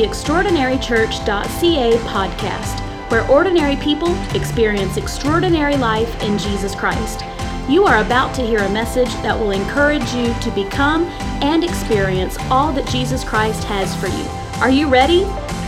[0.00, 7.22] the extraordinarychurch.ca podcast, where ordinary people experience extraordinary life in Jesus Christ.
[7.68, 11.04] You are about to hear a message that will encourage you to become
[11.42, 14.24] and experience all that Jesus Christ has for you.
[14.62, 15.24] Are you ready?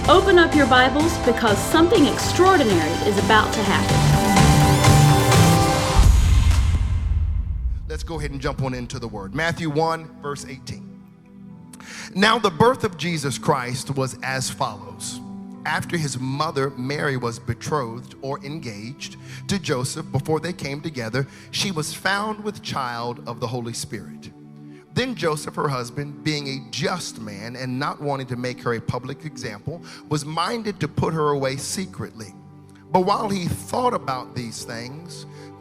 [0.08, 3.98] Open up your Bibles because something extraordinary is about to happen.
[7.86, 9.34] Let's go ahead and jump on into the word.
[9.34, 10.91] Matthew 1, verse 18.
[12.14, 15.18] Now, the birth of Jesus Christ was as follows.
[15.64, 19.16] After his mother Mary was betrothed or engaged
[19.48, 24.30] to Joseph before they came together, she was found with child of the Holy Spirit.
[24.92, 28.80] Then Joseph, her husband, being a just man and not wanting to make her a
[28.80, 32.34] public example, was minded to put her away secretly.
[32.90, 35.24] But while he thought about these things,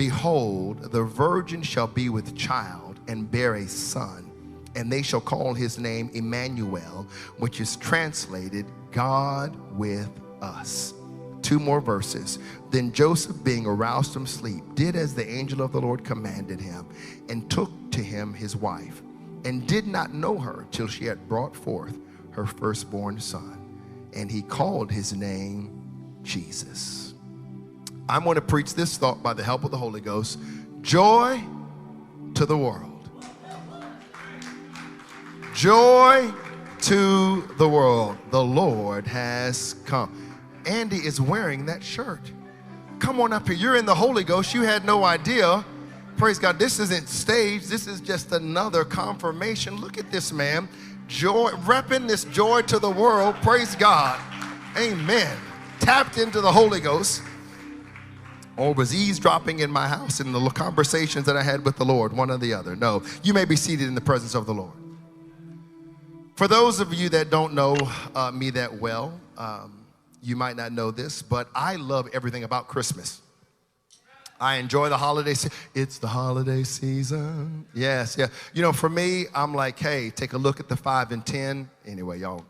[0.00, 4.30] Behold, the virgin shall be with child and bear a son,
[4.74, 7.06] and they shall call his name Emmanuel,
[7.36, 10.08] which is translated God with
[10.40, 10.94] us.
[11.42, 12.38] Two more verses.
[12.70, 16.88] Then Joseph, being aroused from sleep, did as the angel of the Lord commanded him,
[17.28, 19.02] and took to him his wife,
[19.44, 21.98] and did not know her till she had brought forth
[22.30, 23.58] her firstborn son.
[24.14, 25.78] And he called his name
[26.22, 27.09] Jesus.
[28.10, 30.40] I'm going to preach this thought by the help of the Holy Ghost
[30.82, 31.40] joy
[32.34, 33.08] to the world.
[35.54, 36.32] Joy
[36.80, 38.16] to the world.
[38.32, 40.40] The Lord has come.
[40.66, 42.32] Andy is wearing that shirt.
[42.98, 43.56] Come on up here.
[43.56, 44.54] You're in the Holy Ghost.
[44.54, 45.64] You had no idea.
[46.16, 46.58] Praise God.
[46.58, 47.68] This isn't staged.
[47.68, 49.80] This is just another confirmation.
[49.80, 50.68] Look at this man.
[51.06, 53.36] Joy, repping this joy to the world.
[53.36, 54.20] Praise God.
[54.76, 55.36] Amen.
[55.78, 57.22] Tapped into the Holy Ghost.
[58.60, 62.12] Or was eavesdropping in my house in the conversations that I had with the Lord,
[62.12, 62.76] one or the other.
[62.76, 64.74] No, you may be seated in the presence of the Lord.
[66.36, 67.74] For those of you that don't know
[68.14, 69.86] uh, me that well, um,
[70.22, 73.22] you might not know this, but I love everything about Christmas.
[74.38, 75.32] I enjoy the holiday.
[75.32, 77.64] Se- it's the holiday season.
[77.72, 78.26] Yes, yeah.
[78.52, 81.70] You know, for me, I'm like, hey, take a look at the five and ten.
[81.86, 82.44] Anyway, y'all,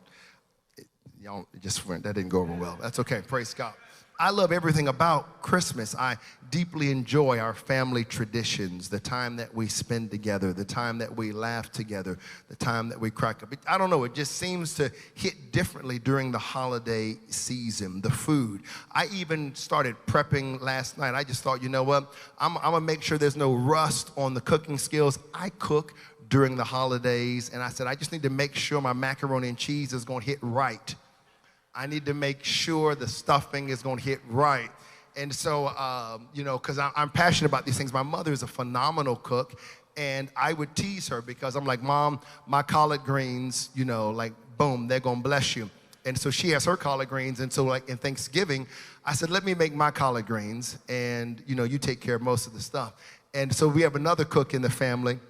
[1.23, 2.03] y'all just went.
[2.03, 2.77] That didn't go over well.
[2.83, 3.23] That's okay.
[3.25, 3.75] Praise God.
[4.21, 5.95] I love everything about Christmas.
[5.95, 6.19] I
[6.51, 11.33] deeply enjoy our family traditions, the time that we spend together, the time that we
[11.33, 13.55] laugh together, the time that we crack up.
[13.67, 18.61] I don't know, it just seems to hit differently during the holiday season, the food.
[18.93, 21.15] I even started prepping last night.
[21.15, 22.13] I just thought, you know what?
[22.39, 25.19] I'm, I'm gonna make sure there's no rust on the cooking skills.
[25.33, 25.95] I cook
[26.29, 29.57] during the holidays, and I said, I just need to make sure my macaroni and
[29.57, 30.95] cheese is gonna hit right
[31.75, 34.71] I need to make sure the stuffing is going to hit right.
[35.17, 37.93] And so, um, you know, because I'm passionate about these things.
[37.93, 39.61] My mother is a phenomenal cook,
[39.97, 44.33] and I would tease her because I'm like, Mom, my collard greens, you know, like,
[44.57, 45.69] boom, they're going to bless you.
[46.05, 47.41] And so she has her collard greens.
[47.41, 48.67] And so, like, in Thanksgiving,
[49.05, 52.23] I said, let me make my collard greens, and, you know, you take care of
[52.23, 52.95] most of the stuff.
[53.35, 55.21] And so we have another cook in the family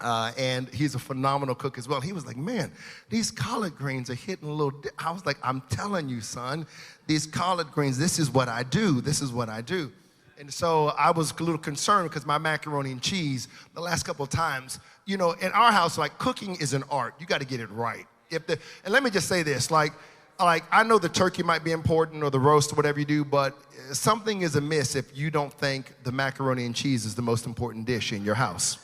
[0.00, 2.00] uh, and he's a phenomenal cook as well.
[2.00, 2.70] He was like, Man,
[3.08, 4.70] these collard greens are hitting a little.
[4.70, 4.90] Di-.
[4.98, 6.66] I was like, I'm telling you, son,
[7.06, 9.00] these collard greens, this is what I do.
[9.00, 9.90] This is what I do.
[10.38, 14.22] And so I was a little concerned because my macaroni and cheese, the last couple
[14.22, 17.14] of times, you know, in our house, like cooking is an art.
[17.18, 18.06] You got to get it right.
[18.30, 19.92] If the, and let me just say this like,
[20.38, 23.24] like I know the turkey might be important or the roast or whatever you do,
[23.24, 23.58] but
[23.92, 27.86] something is amiss if you don't think the macaroni and cheese is the most important
[27.86, 28.78] dish in your house.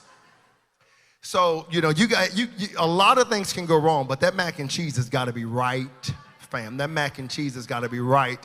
[1.25, 4.21] So, you know, you got you, you, a lot of things can go wrong, but
[4.21, 5.89] that mac and cheese has got to be right,
[6.51, 6.77] fam.
[6.77, 8.39] That mac and cheese has got to be right.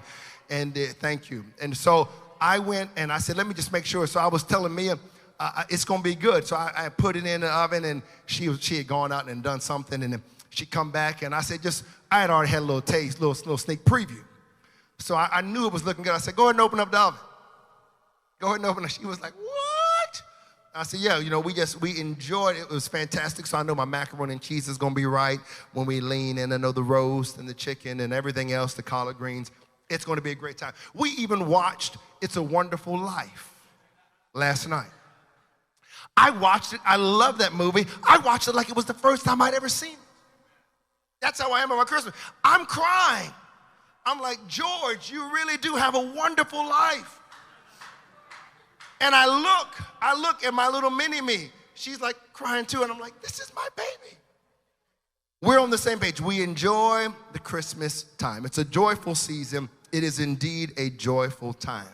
[0.50, 1.44] And uh, thank you.
[1.62, 2.07] And so
[2.39, 4.07] I went and I said, let me just make sure.
[4.07, 4.98] So I was telling Mia,
[5.42, 6.48] uh, it's gonna be good.
[6.48, 9.27] So I, I, put it in the oven, and she was, she had gone out
[9.27, 12.59] and done something, and she come back, and I said, just I had already had
[12.59, 14.24] a little taste, little little sneak preview.
[15.00, 16.13] So I, I knew it was looking good.
[16.13, 17.19] I said, go ahead and open up the oven.
[18.39, 18.92] Go ahead and open it.
[18.92, 19.58] She was like, what?
[20.74, 22.62] I said, yeah, you know, we just, we enjoyed it.
[22.62, 23.48] It was fantastic.
[23.48, 25.39] So I know my macaroni and cheese is going to be right
[25.74, 26.54] when we lean in.
[26.54, 29.51] I know the roast and the chicken and everything else, the collard greens.
[29.89, 30.74] It's going to be a great time.
[30.94, 33.54] We even watched It's a Wonderful Life
[34.33, 34.92] last night.
[36.16, 36.81] I watched it.
[36.86, 37.86] I love that movie.
[38.04, 40.00] I watched it like it was the first time I'd ever seen it.
[41.21, 42.13] That's how I am about Christmas.
[42.44, 43.31] I'm crying.
[44.06, 47.19] I'm like, George, you really do have a wonderful life.
[49.01, 49.68] And I look,
[50.01, 51.51] I look at my little mini me.
[51.74, 54.18] She's like crying too, and I'm like, this is my baby.
[55.42, 56.19] We're on the same page.
[56.19, 58.46] We enjoy the Christmas time.
[58.46, 59.69] It's a joyful season.
[59.94, 61.88] It is indeed a joyful time.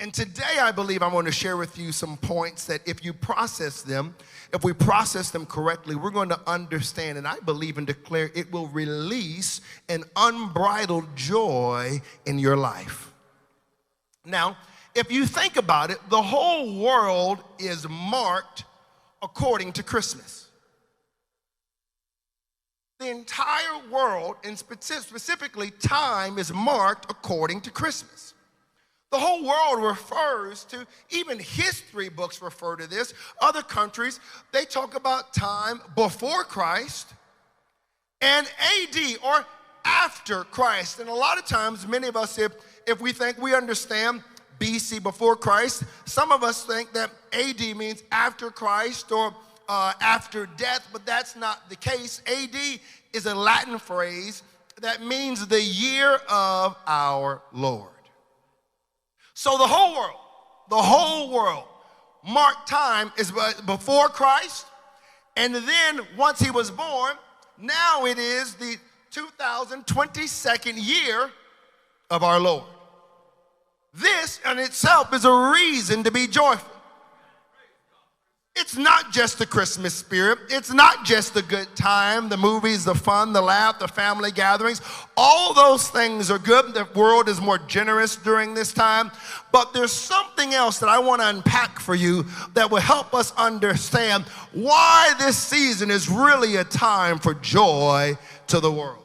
[0.00, 3.12] And today, I believe I'm going to share with you some points that if you
[3.12, 4.14] process them,
[4.54, 8.50] if we process them correctly, we're going to understand, and I believe and declare it
[8.52, 13.12] will release an unbridled joy in your life.
[14.24, 14.56] Now,
[14.98, 18.64] if you think about it, the whole world is marked
[19.22, 20.48] according to Christmas.
[22.98, 28.34] The entire world, and specifically time, is marked according to Christmas.
[29.12, 33.14] The whole world refers to, even history books refer to this.
[33.40, 34.18] Other countries,
[34.52, 37.14] they talk about time before Christ
[38.20, 39.46] and AD or
[39.84, 40.98] after Christ.
[40.98, 42.52] And a lot of times, many of us, if,
[42.86, 44.24] if we think we understand
[44.58, 49.34] BC before Christ, some of us think that AD means after Christ or
[49.68, 52.22] uh, after death, but that's not the case.
[52.26, 52.56] AD
[53.12, 54.42] is a Latin phrase
[54.80, 57.90] that means the year of our Lord.
[59.34, 60.16] So the whole world,
[60.70, 61.64] the whole world,
[62.26, 63.32] marked time is
[63.66, 64.66] before Christ,
[65.36, 67.14] and then once he was born,
[67.60, 68.76] now it is the
[69.12, 71.30] 2022nd year
[72.10, 72.64] of our Lord.
[73.94, 76.78] This in itself is a reason to be joyful.
[78.60, 80.40] It's not just the Christmas spirit.
[80.48, 84.80] It's not just the good time, the movies, the fun, the laugh, the family gatherings.
[85.16, 86.74] All those things are good.
[86.74, 89.12] The world is more generous during this time.
[89.52, 92.24] But there's something else that I want to unpack for you
[92.54, 98.18] that will help us understand why this season is really a time for joy
[98.48, 99.04] to the world.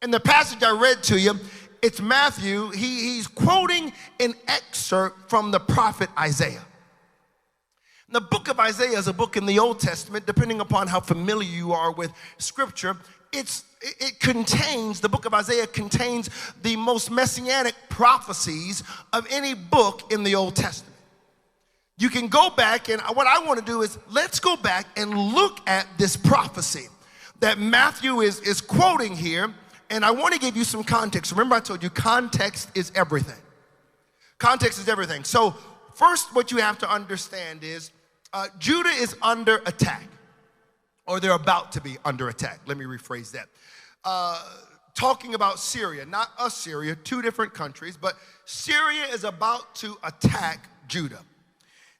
[0.00, 1.38] In the passage I read to you,
[1.86, 2.70] it's Matthew.
[2.70, 6.64] He, he's quoting an excerpt from the prophet Isaiah.
[8.08, 11.48] The book of Isaiah is a book in the Old Testament, depending upon how familiar
[11.48, 12.96] you are with scripture.
[13.32, 16.28] It's, it contains, the book of Isaiah contains
[16.62, 18.82] the most messianic prophecies
[19.12, 20.96] of any book in the Old Testament.
[21.98, 25.16] You can go back, and what I want to do is let's go back and
[25.16, 26.88] look at this prophecy
[27.38, 29.54] that Matthew is, is quoting here,
[29.90, 31.32] and I want to give you some context.
[31.32, 33.40] Remember, I told you context is everything.
[34.38, 35.24] Context is everything.
[35.24, 35.54] So,
[35.94, 37.90] first, what you have to understand is
[38.32, 40.08] uh, Judah is under attack,
[41.06, 42.60] or they're about to be under attack.
[42.66, 43.46] Let me rephrase that.
[44.04, 44.42] Uh,
[44.94, 51.20] talking about Syria, not Assyria, two different countries, but Syria is about to attack Judah.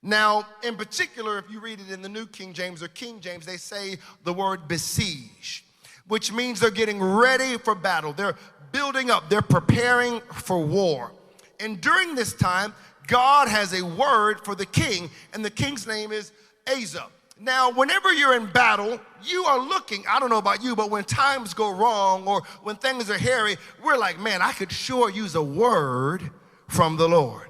[0.02, 3.44] Now, in particular, if you read it in the New King James or King James,
[3.44, 5.64] they say the word besiege,
[6.08, 8.12] which means they're getting ready for battle.
[8.12, 8.36] They're
[8.72, 11.12] building up, they're preparing for war.
[11.60, 12.74] And during this time,
[13.06, 16.32] God has a word for the king, and the king's name is
[16.66, 16.96] Ahaz.
[17.38, 21.04] Now, whenever you're in battle, you are looking, I don't know about you, but when
[21.04, 25.34] times go wrong or when things are hairy, we're like, man, I could sure use
[25.34, 26.30] a word
[26.68, 27.48] from the Lord.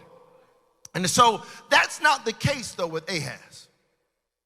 [0.94, 3.68] And so that's not the case, though, with Ahaz.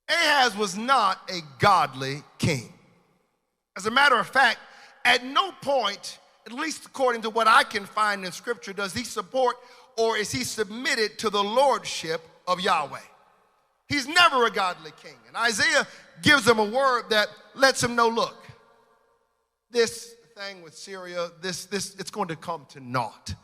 [0.08, 2.74] Ahaz was not a godly king.
[3.76, 4.58] As a matter of fact,
[5.04, 9.04] at no point, at least according to what I can find in scripture, does he
[9.04, 9.56] support
[9.96, 12.98] or is he submitted to the lordship of Yahweh?
[13.88, 15.16] He's never a godly king.
[15.26, 15.86] And Isaiah
[16.22, 18.36] gives him a word that lets him know look,
[19.70, 23.34] this thing with Syria, this, this, it's going to come to naught.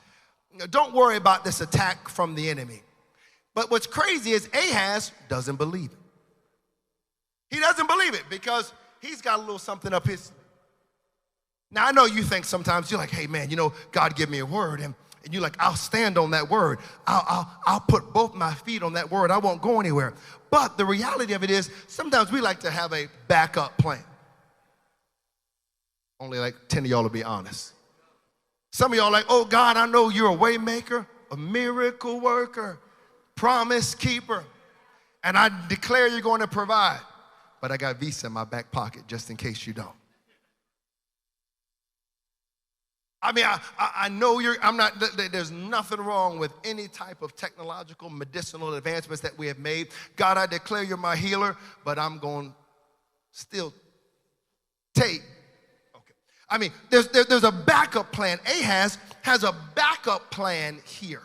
[0.71, 2.83] Don't worry about this attack from the enemy.
[3.54, 5.99] But what's crazy is Ahaz doesn't believe it.
[7.50, 10.33] He doesn't believe it because he's got a little something up his.
[11.71, 14.38] Now, I know you think sometimes you're like, hey, man, you know, God give me
[14.38, 14.95] a word, and
[15.26, 16.79] and you're like, I'll stand on that word.
[17.05, 19.33] I'll, I'll, I'll put both my feet on that word.
[19.33, 20.15] I won't go anywhere.
[20.50, 24.05] But the reality of it is, sometimes we like to have a backup plan.
[26.21, 27.73] Only like 10 of y'all will be honest.
[28.73, 32.79] Some of y'all like, oh God, I know you're a waymaker, a miracle worker,
[33.35, 34.45] promise keeper,
[35.25, 37.00] and I declare you're going to provide.
[37.66, 39.88] But I got Visa in my back pocket just in case you don't.
[43.20, 44.92] I mean, I, I know you're, I'm not,
[45.32, 49.88] there's nothing wrong with any type of technological, medicinal advancements that we have made.
[50.14, 52.54] God, I declare you're my healer, but I'm going
[53.32, 53.75] still
[54.94, 55.23] take.
[55.92, 56.14] Okay.
[56.49, 58.38] I mean, there's, there, there's a backup plan.
[58.46, 61.23] Ahaz has a backup plan here.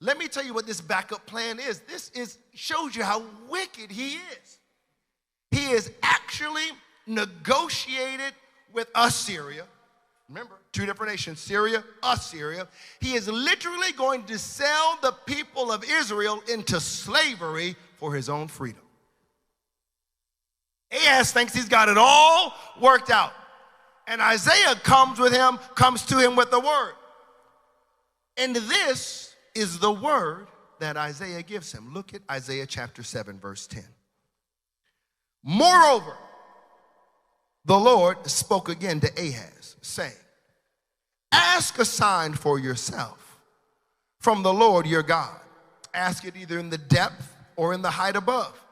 [0.00, 1.80] Let me tell you what this backup plan is.
[1.88, 4.57] This is shows you how wicked he is.
[5.50, 6.68] He is actually
[7.06, 8.34] negotiated
[8.72, 9.64] with Assyria
[10.28, 12.68] Remember, two different nations, Syria, Assyria.
[13.00, 18.48] He is literally going to sell the people of Israel into slavery for his own
[18.48, 18.82] freedom.
[20.92, 23.32] Ahaz thinks he's got it all worked out.
[24.06, 26.92] And Isaiah comes with him, comes to him with the word.
[28.36, 30.46] And this is the word
[30.78, 31.92] that Isaiah gives him.
[31.94, 33.82] Look at Isaiah chapter 7, verse 10.
[35.50, 36.14] Moreover,
[37.64, 40.12] the Lord spoke again to Ahaz, saying,
[41.32, 43.40] Ask a sign for yourself
[44.20, 45.40] from the Lord your God.
[45.94, 48.62] Ask it either in the depth or in the height above.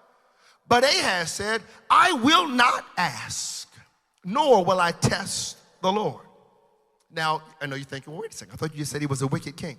[0.69, 3.73] But Ahaz said, I will not ask,
[4.23, 6.27] nor will I test the Lord.
[7.11, 9.07] Now, I know you're thinking, well, wait a second, I thought you just said he
[9.07, 9.79] was a wicked king.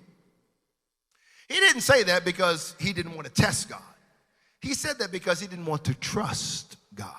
[1.46, 3.82] He didn't say that because he didn't want to test God.
[4.60, 7.14] He said that because he didn't want to trust God.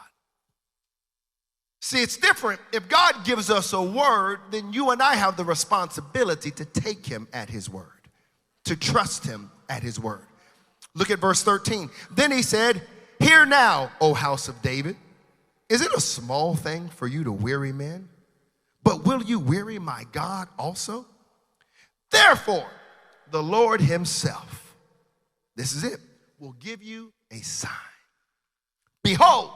[1.82, 2.60] See, it's different.
[2.74, 7.06] If God gives us a word, then you and I have the responsibility to take
[7.06, 8.08] him at his word,
[8.66, 10.28] to trust him at his word.
[10.94, 11.90] Look at verse 13.
[12.12, 12.82] Then he said,
[13.20, 14.98] Hear now, O house of David,
[15.70, 18.10] is it a small thing for you to weary men?
[18.84, 21.06] But will you weary my God also?
[22.12, 22.70] Therefore,
[23.32, 24.76] the Lord himself,
[25.56, 26.00] this is it,
[26.40, 27.72] will give you a sign.
[29.04, 29.52] Behold,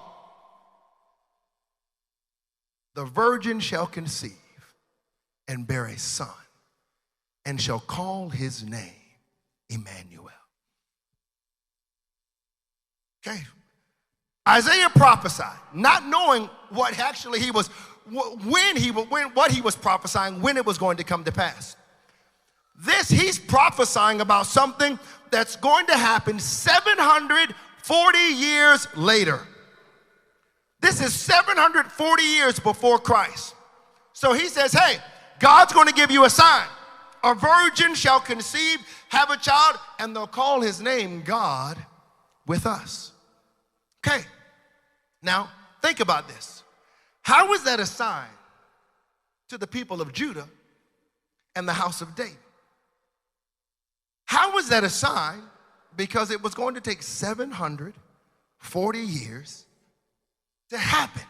[2.95, 4.31] the virgin shall conceive
[5.47, 6.29] and bear a son,
[7.45, 8.93] and shall call his name
[9.69, 10.29] Emmanuel.
[13.25, 13.41] Okay.
[14.47, 17.67] Isaiah prophesied, not knowing what actually he was,
[18.07, 21.31] when he, was when, what he was prophesying, when it was going to come to
[21.31, 21.77] pass.
[22.75, 24.99] This, he's prophesying about something
[25.31, 29.39] that's going to happen 740 years later.
[30.83, 33.55] This is 740 years before Christ.
[34.11, 34.97] So he says, hey,
[35.39, 36.67] God's going to give you a sign.
[37.23, 41.77] A virgin shall conceive, have a child, and they'll call his name God
[42.45, 43.13] with us.
[44.05, 44.25] Okay,
[45.21, 45.49] now
[45.81, 46.63] think about this.
[47.21, 48.27] How was that a sign
[49.47, 50.49] to the people of Judah
[51.55, 52.35] and the house of David?
[54.25, 55.43] How was that a sign?
[55.95, 59.65] Because it was going to take 740 years
[60.73, 61.21] to happen.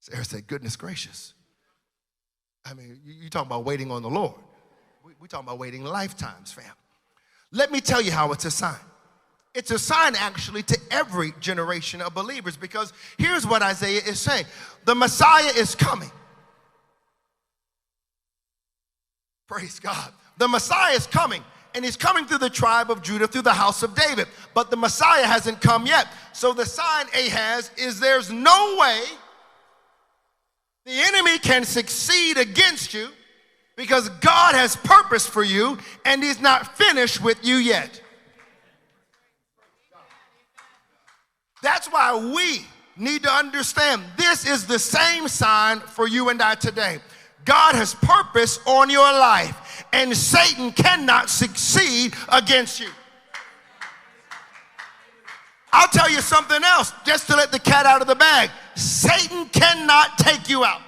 [0.00, 1.34] Sarah said, Goodness gracious.
[2.64, 4.34] I mean, you, you talking about waiting on the Lord.
[5.04, 6.64] We, we talking about waiting lifetimes, fam.
[7.52, 8.74] Let me tell you how it's a sign.
[9.54, 14.44] It's a sign actually to every generation of believers because here's what Isaiah is saying
[14.84, 16.10] the Messiah is coming.
[19.46, 20.12] Praise God.
[20.38, 21.42] The Messiah is coming
[21.76, 24.26] and he's coming through the tribe of Judah, through the house of David.
[24.54, 26.08] But the Messiah hasn't come yet.
[26.32, 29.02] So the sign Ahaz is there's no way
[30.86, 33.08] the enemy can succeed against you
[33.76, 38.00] because God has purpose for you and he's not finished with you yet.
[41.62, 42.64] That's why we
[42.96, 47.00] need to understand this is the same sign for you and I today.
[47.44, 49.56] God has purpose on your life
[49.92, 52.88] and Satan cannot succeed against you.
[55.72, 58.50] I'll tell you something else just to let the cat out of the bag.
[58.74, 60.80] Satan cannot take you out.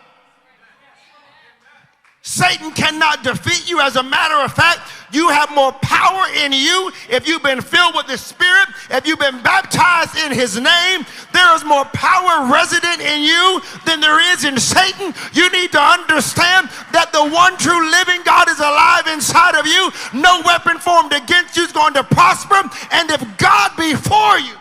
[2.28, 3.80] Satan cannot defeat you.
[3.80, 7.94] As a matter of fact, you have more power in you if you've been filled
[7.94, 11.06] with the Spirit, if you've been baptized in His name.
[11.32, 15.14] There is more power resident in you than there is in Satan.
[15.32, 19.90] You need to understand that the one true living God is alive inside of you.
[20.12, 22.60] No weapon formed against you is going to prosper.
[22.92, 24.54] And if God be for you,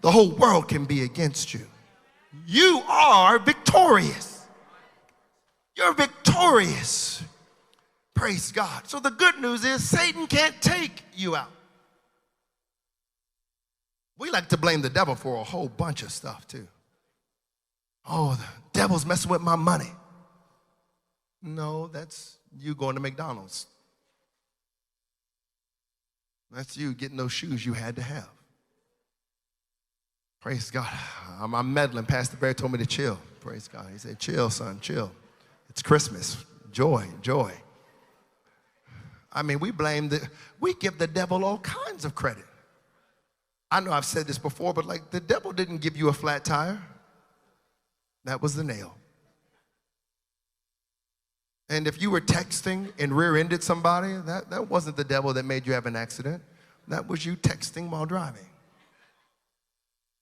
[0.00, 1.64] the whole world can be against you.
[2.44, 4.27] You are victorious.
[5.78, 7.22] You're victorious.
[8.12, 8.88] Praise God.
[8.88, 11.52] So the good news is Satan can't take you out.
[14.18, 16.66] We like to blame the devil for a whole bunch of stuff too.
[18.08, 19.92] Oh, the devil's messing with my money.
[21.40, 23.66] No, that's you going to McDonald's.
[26.50, 28.28] That's you getting those shoes you had to have.
[30.40, 30.88] Praise God.
[31.40, 32.06] I'm, meddling.
[32.06, 33.18] Pastor Barry told me to chill.
[33.40, 33.86] Praise God.
[33.92, 35.12] He said, chill, son, chill.
[35.78, 36.44] It's Christmas.
[36.72, 37.52] Joy, joy.
[39.32, 42.46] I mean, we blame the, we give the devil all kinds of credit.
[43.70, 46.44] I know I've said this before, but like the devil didn't give you a flat
[46.44, 46.82] tire.
[48.24, 48.96] That was the nail.
[51.68, 55.44] And if you were texting and rear ended somebody, that, that wasn't the devil that
[55.44, 56.42] made you have an accident.
[56.88, 58.48] That was you texting while driving.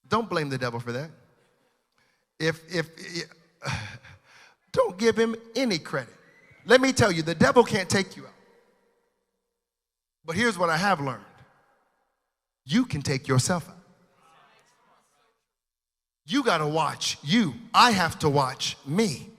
[0.06, 1.08] Don't blame the devil for that.
[2.38, 2.90] If, if,
[4.76, 6.12] don't give him any credit.
[6.66, 8.32] Let me tell you, the devil can't take you out.
[10.24, 11.24] But here's what I have learned
[12.64, 13.76] you can take yourself out.
[16.26, 17.54] You got to watch you.
[17.72, 19.30] I have to watch me.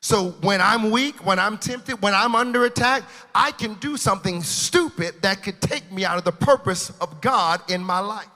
[0.00, 3.02] So when I'm weak, when I'm tempted, when I'm under attack,
[3.34, 7.60] I can do something stupid that could take me out of the purpose of God
[7.70, 8.28] in my life.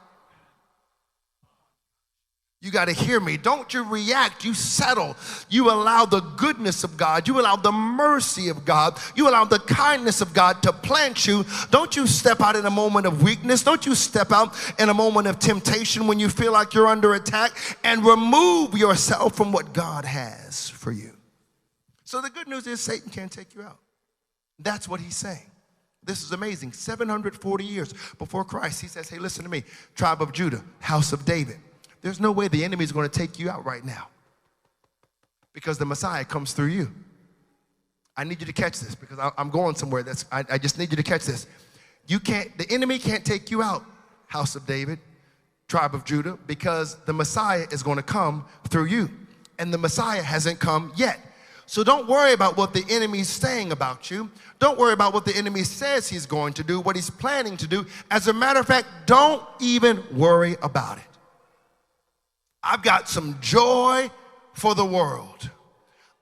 [2.62, 3.37] You got to hear me.
[3.37, 4.45] Don't you react.
[4.45, 5.16] You settle.
[5.50, 7.26] You allow the goodness of God.
[7.26, 9.00] You allow the mercy of God.
[9.16, 11.45] You allow the kindness of God to plant you.
[11.73, 13.64] Don't you step out in a moment of weakness.
[13.64, 17.14] Don't you step out in a moment of temptation when you feel like you're under
[17.14, 17.50] attack
[17.83, 21.11] and remove yourself from what God has for you.
[22.04, 23.78] So the good news is Satan can't take you out.
[24.61, 25.50] That's what he's saying.
[26.04, 26.75] This is amazing.
[26.75, 29.64] 740 years before Christ, he says, Hey, listen to me,
[29.97, 31.57] tribe of Judah, house of David.
[32.02, 34.09] There's no way the enemy is going to take you out right now
[35.52, 36.90] because the Messiah comes through you.
[38.16, 40.02] I need you to catch this because I'm going somewhere.
[40.02, 41.47] That's I, I just need you to catch this.
[42.06, 42.56] You can't.
[42.59, 43.85] The enemy can't take you out,
[44.26, 44.99] house of David,
[45.68, 49.09] tribe of Judah, because the Messiah is going to come through you,
[49.59, 51.21] and the Messiah hasn't come yet.
[51.64, 54.30] So don't worry about what the enemy's saying about you.
[54.59, 57.66] Don't worry about what the enemy says he's going to do, what he's planning to
[57.66, 57.87] do.
[58.11, 61.04] As a matter of fact, don't even worry about it.
[62.62, 64.11] I've got some joy
[64.54, 65.50] for the world.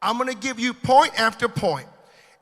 [0.03, 1.87] I'm going to give you point after point.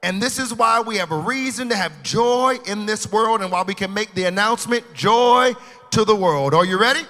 [0.03, 3.51] And this is why we have a reason to have joy in this world and
[3.51, 5.55] why we can make the announcement joy
[5.91, 6.55] to the world.
[6.55, 7.01] Are you ready?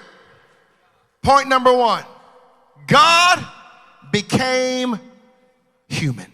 [1.22, 2.04] Point number one
[2.86, 3.46] God
[4.10, 4.98] became
[5.88, 6.32] human.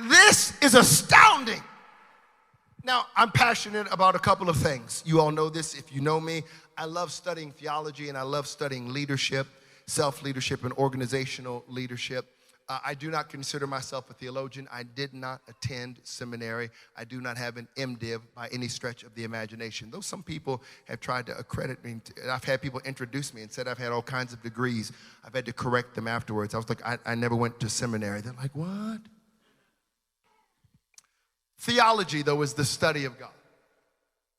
[0.00, 1.62] This is astounding.
[2.88, 5.02] Now, I'm passionate about a couple of things.
[5.04, 6.42] You all know this if you know me.
[6.74, 9.46] I love studying theology and I love studying leadership,
[9.86, 12.24] self leadership, and organizational leadership.
[12.66, 14.68] Uh, I do not consider myself a theologian.
[14.72, 16.70] I did not attend seminary.
[16.96, 19.90] I do not have an MDiv by any stretch of the imagination.
[19.90, 23.68] Though some people have tried to accredit me, I've had people introduce me and said
[23.68, 24.92] I've had all kinds of degrees.
[25.26, 26.54] I've had to correct them afterwards.
[26.54, 28.22] I was like, I, I never went to seminary.
[28.22, 29.00] They're like, what?
[31.58, 33.30] Theology, though, is the study of God.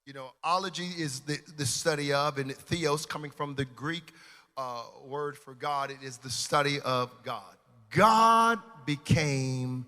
[0.05, 4.13] You know, ology is the, the study of, and theos coming from the Greek
[4.57, 7.55] uh, word for God, it is the study of God.
[7.91, 9.85] God became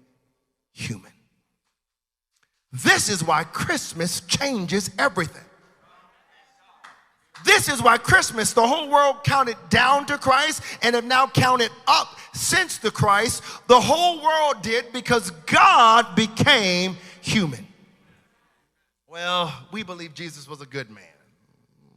[0.72, 1.12] human.
[2.72, 5.44] This is why Christmas changes everything.
[7.44, 11.72] This is why Christmas, the whole world counted down to Christ and have now counted
[11.88, 13.44] up since the Christ.
[13.67, 17.67] The whole world did because God became human.
[19.07, 21.03] Well, we believe Jesus was a good man.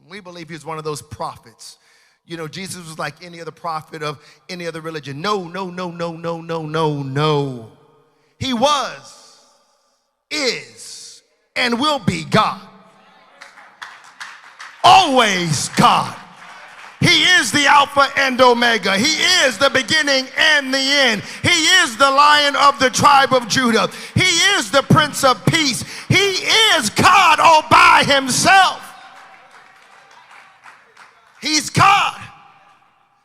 [0.07, 1.77] We believe he was one of those prophets.
[2.25, 5.21] You know, Jesus was like any other prophet of any other religion.
[5.21, 7.71] No, no, no, no, no, no, no, no.
[8.39, 9.45] He was,
[10.29, 11.21] is,
[11.55, 12.61] and will be God.
[14.83, 16.15] Always God.
[16.99, 18.97] He is the Alpha and Omega.
[18.97, 21.21] He is the beginning and the end.
[21.43, 23.89] He is the Lion of the tribe of Judah.
[24.25, 25.83] He is the Prince of Peace.
[26.07, 28.81] He is God all by himself.
[31.41, 32.19] He's God.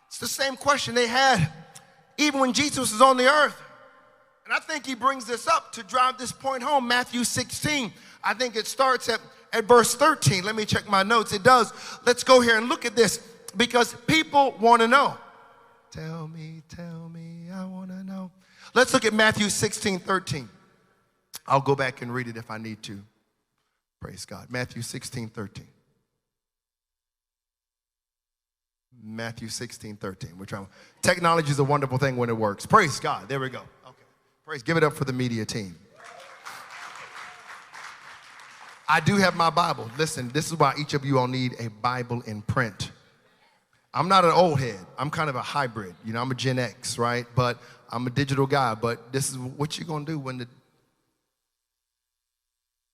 [0.09, 1.51] It's the same question they had
[2.19, 3.59] even when Jesus was on the earth.
[4.45, 6.87] And I think he brings this up to drive this point home.
[6.87, 7.93] Matthew 16.
[8.23, 9.21] I think it starts at,
[9.55, 10.45] at verse 13.
[10.45, 11.33] Let me check my notes.
[11.33, 11.73] It does.
[12.05, 15.17] Let's go here and look at this because people want to know.
[15.91, 18.31] Tell me, tell me, I want to know.
[18.75, 20.49] Let's look at Matthew 16, 13.
[21.51, 23.03] I'll go back and read it if I need to.
[24.01, 24.47] Praise God.
[24.51, 25.67] Matthew 16, 13.
[29.03, 30.39] Matthew 16, 13.
[30.39, 30.69] We're trying.
[31.03, 32.67] Technology is a wonderful thing when it works.
[32.67, 33.29] Praise God.
[33.29, 33.59] There we go.
[33.59, 33.97] Okay.
[34.47, 34.63] Praise.
[34.63, 35.75] Give it up for the media team.
[38.89, 39.91] I do have my Bible.
[39.99, 42.93] Listen, this is why each of you all need a Bible in print.
[43.93, 44.79] I'm not an old head.
[44.99, 45.95] I'm kind of a hybrid.
[46.05, 47.27] You know, I'm a Gen X, right?
[47.35, 47.59] But
[47.91, 48.75] I'm a digital guy.
[48.75, 50.47] But this is what you're gonna do when the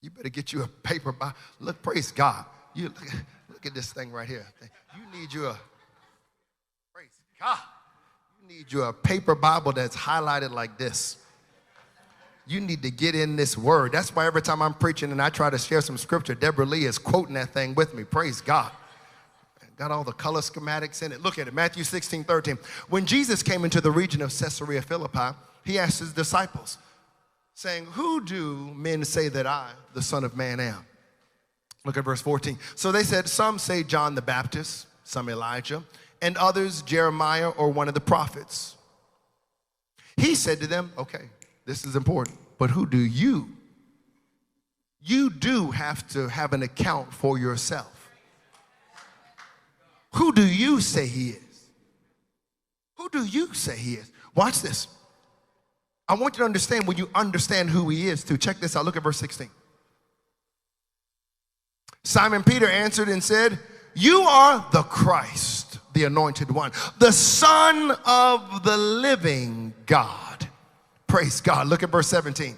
[0.07, 1.35] you better get you a paper Bible.
[1.59, 2.45] Look, praise God.
[2.73, 3.13] You look,
[3.49, 4.45] look at this thing right here.
[4.95, 5.59] You need you a
[6.93, 7.59] praise God.
[8.41, 11.17] You need you a paper Bible that's highlighted like this.
[12.45, 13.91] You need to get in this word.
[13.91, 16.85] That's why every time I'm preaching and I try to share some scripture, Deborah Lee
[16.85, 18.05] is quoting that thing with me.
[18.05, 18.71] Praise God.
[19.75, 21.21] Got all the color schematics in it.
[21.21, 22.57] Look at it, Matthew 16, 13.
[22.87, 26.77] When Jesus came into the region of Caesarea Philippi, he asked his disciples,
[27.57, 30.85] saying, Who do men say that I, the Son of Man, am?
[31.85, 32.55] Look at verse 14.
[32.75, 35.83] So they said, Some say John the Baptist, some Elijah,
[36.21, 38.75] and others Jeremiah or one of the prophets.
[40.17, 41.29] He said to them, Okay,
[41.65, 43.49] this is important, but who do you?
[45.01, 48.11] You do have to have an account for yourself.
[50.13, 51.69] Who do you say he is?
[52.97, 54.11] Who do you say he is?
[54.35, 54.87] Watch this.
[56.09, 58.37] I want you to understand when you understand who he is, too.
[58.37, 58.85] Check this out.
[58.85, 59.49] Look at verse 16.
[62.03, 63.59] Simon Peter answered and said,
[63.93, 70.47] You are the Christ, the anointed one, the Son of the living God.
[71.07, 71.67] Praise God.
[71.67, 72.57] Look at verse 17.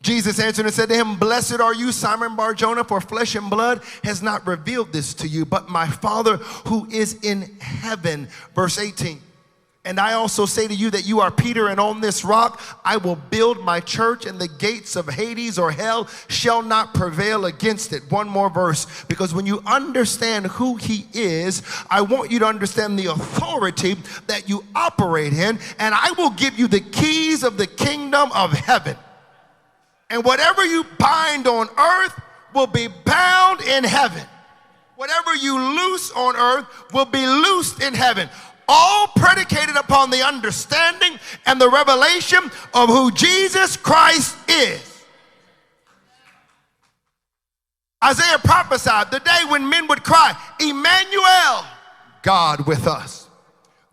[0.00, 3.82] Jesus answered and said to him, Blessed are you, Simon Barjona, for flesh and blood
[4.02, 8.28] has not revealed this to you, but my Father who is in heaven.
[8.54, 9.20] Verse 18.
[9.86, 12.96] And I also say to you that you are Peter, and on this rock I
[12.96, 17.92] will build my church, and the gates of Hades or hell shall not prevail against
[17.92, 18.10] it.
[18.10, 22.98] One more verse, because when you understand who he is, I want you to understand
[22.98, 27.66] the authority that you operate in, and I will give you the keys of the
[27.66, 28.96] kingdom of heaven.
[30.08, 32.18] And whatever you bind on earth
[32.54, 34.22] will be bound in heaven.
[34.96, 38.30] Whatever you loose on earth will be loosed in heaven
[38.68, 45.04] all predicated upon the understanding and the revelation of who Jesus Christ is.
[48.02, 51.64] Isaiah prophesied the day when men would cry, Emmanuel,
[52.22, 53.28] God with us.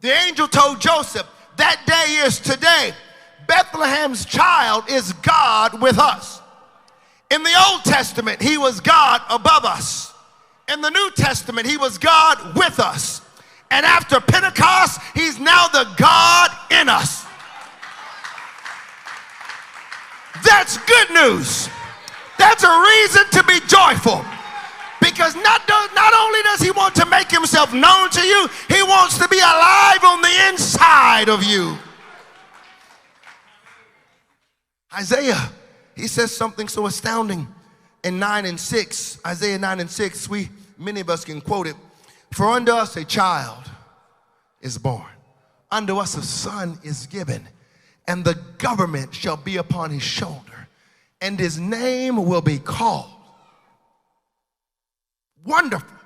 [0.02, 2.94] The angel told Joseph, that day is today.
[3.48, 6.42] Bethlehem's child is God with us.
[7.30, 10.14] In the Old Testament, he was God above us.
[10.72, 13.22] In the New Testament, he was God with us.
[13.72, 17.26] And after Pentecost, he's now the God in us.
[20.44, 21.70] That's good news.
[22.38, 24.26] That's a reason to be joyful.
[25.00, 28.84] Because not, do, not only does he want to make himself known to you, he
[28.84, 31.78] wants to be alive on the inside of you.
[34.94, 35.50] Isaiah,
[35.96, 37.48] he says something so astounding
[38.04, 39.20] in 9 and 6.
[39.26, 41.76] Isaiah 9 and 6, we many of us can quote it.
[42.34, 43.70] For unto us a child
[44.62, 45.12] is born,
[45.70, 47.48] unto us a son is given,
[48.08, 50.68] and the government shall be upon his shoulder,
[51.20, 53.10] and his name will be called
[55.44, 55.98] Wonderful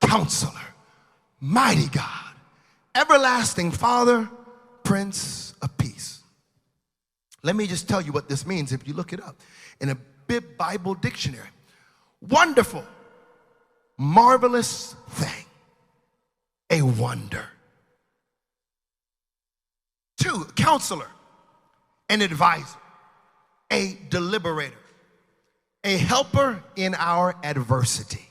[0.00, 0.52] Counselor,
[1.40, 2.34] Mighty God,
[2.94, 4.28] Everlasting Father,
[4.84, 6.20] Prince of Peace.
[7.42, 9.36] Let me just tell you what this means if you look it up
[9.80, 11.48] in a Bib Bible dictionary.
[12.20, 12.84] Wonderful
[13.98, 15.44] marvelous thing,
[16.70, 17.44] a wonder.
[20.18, 21.08] Two, counselor,
[22.08, 22.78] an advisor,
[23.70, 24.72] a deliberator,
[25.84, 28.26] a helper in our adversity.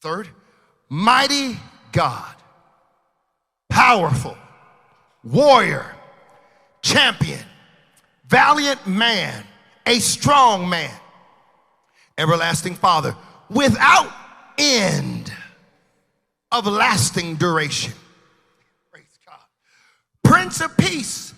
[0.00, 0.28] Third,
[0.88, 1.56] mighty
[1.92, 2.34] God,
[3.68, 4.36] powerful,
[5.24, 5.96] warrior,
[6.82, 7.44] champion,
[8.26, 9.44] valiant man,
[9.86, 10.94] a strong man,
[12.16, 13.16] everlasting father,
[13.48, 14.12] without
[14.58, 15.32] end
[16.52, 17.92] of lasting duration.
[18.92, 19.38] Praise God.
[20.22, 21.34] Prince of Peace,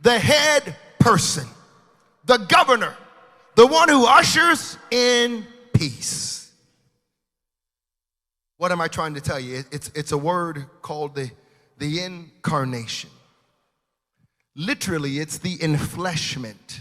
[0.00, 1.46] the head person,
[2.24, 2.96] the governor,
[3.54, 6.52] the one who ushers in peace.
[8.56, 9.64] What am I trying to tell you?
[9.70, 11.30] It's, it's a word called the,
[11.78, 13.10] the incarnation.
[14.56, 16.80] Literally, it's the enfleshment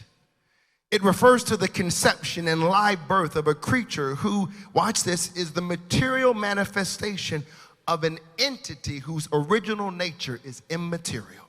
[0.91, 5.52] it refers to the conception and live birth of a creature who, watch this, is
[5.52, 7.45] the material manifestation
[7.88, 11.45] of an entity whose original nature is immaterial.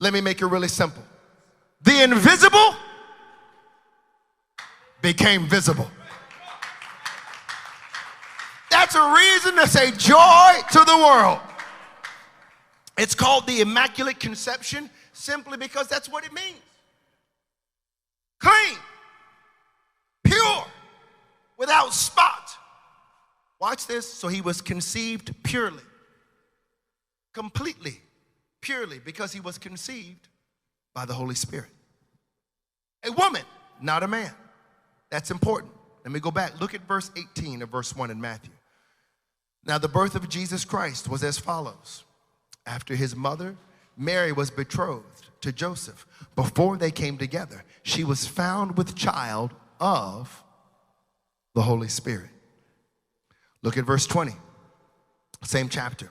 [0.00, 1.02] Let me make it really simple.
[1.82, 2.76] The invisible
[5.00, 5.90] became visible.
[8.70, 11.40] That's a reason to say joy to the world.
[12.96, 14.90] It's called the Immaculate Conception
[15.22, 16.56] simply because that's what it means
[18.40, 18.76] clean,
[20.24, 20.64] pure,
[21.56, 22.50] without spot.
[23.60, 24.12] Watch this.
[24.12, 25.84] So he was conceived purely,
[27.32, 28.00] completely,
[28.60, 30.26] purely, because he was conceived
[30.92, 31.70] by the Holy Spirit.
[33.04, 33.42] A woman,
[33.80, 34.32] not a man.
[35.10, 35.72] That's important.
[36.04, 36.60] Let me go back.
[36.60, 38.50] Look at verse 18 of verse 1 in Matthew.
[39.64, 42.02] Now, the birth of Jesus Christ was as follows.
[42.66, 43.56] After his mother,
[43.96, 46.06] Mary was betrothed to Joseph.
[46.36, 50.42] Before they came together, she was found with child of
[51.54, 52.30] the Holy Spirit.
[53.62, 54.32] Look at verse 20,
[55.44, 56.10] same chapter.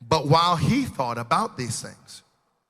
[0.00, 2.22] But while he thought about these things,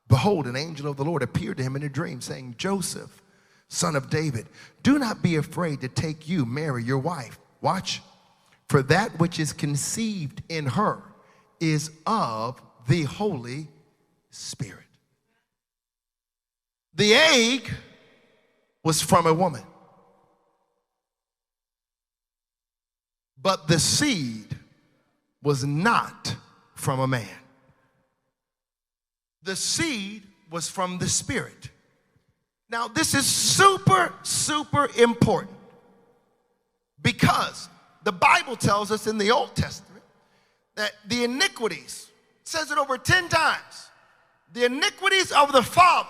[0.08, 3.22] behold, an angel of the Lord appeared to him in a dream, saying, Joseph,
[3.68, 4.46] son of David,
[4.82, 8.02] do not be afraid to take you, Mary, your wife, Watch.
[8.68, 11.02] For that which is conceived in her
[11.60, 13.68] is of the Holy
[14.36, 14.84] Spirit.
[16.94, 17.70] The egg
[18.82, 19.62] was from a woman,
[23.40, 24.56] but the seed
[25.42, 26.34] was not
[26.74, 27.28] from a man.
[29.42, 31.70] The seed was from the Spirit.
[32.68, 35.56] Now, this is super, super important
[37.02, 37.68] because
[38.04, 40.02] the Bible tells us in the Old Testament
[40.74, 42.10] that the iniquities,
[42.44, 43.85] says it over 10 times,
[44.56, 46.08] the iniquities of the fathers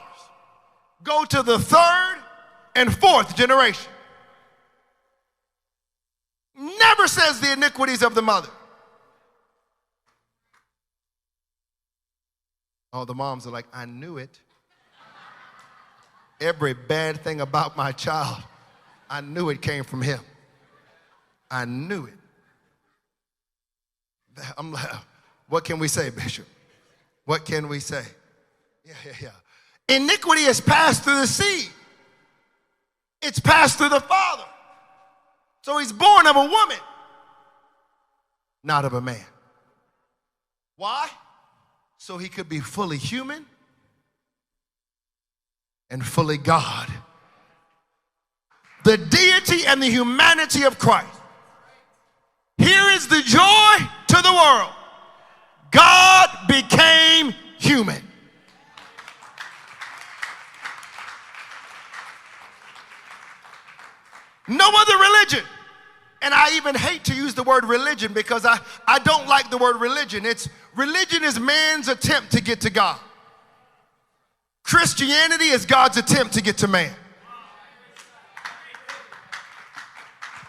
[1.03, 2.19] go to the third
[2.77, 3.91] and fourth generation.
[6.57, 8.49] Never says the iniquities of the mother.
[12.93, 14.41] All the moms are like, I knew it.
[16.41, 18.45] Every bad thing about my child,
[19.11, 20.21] I knew it came from him.
[21.51, 22.15] I knew it.
[24.57, 24.87] I'm like,
[25.49, 26.47] what can we say, Bishop?
[27.25, 28.05] What can we say?
[28.87, 29.12] Yeah, yeah,
[29.88, 29.96] yeah.
[29.96, 31.70] Iniquity is passed through the seed.
[33.20, 34.44] It's passed through the father.
[35.62, 36.77] So he's born of a woman,
[38.62, 39.25] not of a man.
[40.77, 41.09] Why?
[41.99, 43.44] So he could be fully human
[45.90, 46.88] and fully God.
[48.85, 51.09] The deity and the humanity of Christ.
[52.59, 53.77] Here is the joy
[54.09, 54.72] to the world
[55.72, 58.06] God became human.
[64.49, 65.45] No other religion.
[66.23, 69.59] And I even hate to use the word religion because I, I don't like the
[69.59, 70.25] word religion.
[70.25, 72.99] It's religion is man's attempt to get to God.
[74.63, 76.93] Christianity is God's attempt to get to man.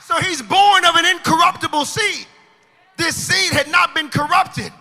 [0.01, 2.25] So he's born of an incorruptible seed.
[2.95, 4.71] This seed had not been corrupted.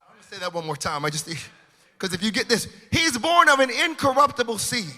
[0.00, 1.04] I'm gonna say that one more time.
[1.04, 1.28] I just
[1.98, 4.94] because if you get this, he's born of an incorruptible seed.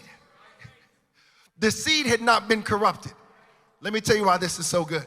[1.58, 3.12] The seed had not been corrupted.
[3.80, 5.06] Let me tell you why this is so good.